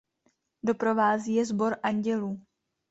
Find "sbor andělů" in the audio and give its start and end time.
1.45-2.41